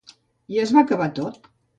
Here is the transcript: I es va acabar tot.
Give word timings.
I 0.55 0.61
es 0.63 0.73
va 0.77 0.83
acabar 0.87 1.09
tot. 1.19 1.47